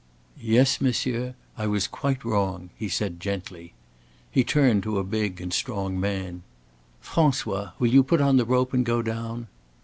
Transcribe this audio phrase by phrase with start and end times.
[0.41, 3.75] "Yes, monsieur, I was quite wrong," he said, gently.
[4.31, 6.41] He turned to a big and strong man:
[7.05, 9.45] "François, will you put on the rope and go down?"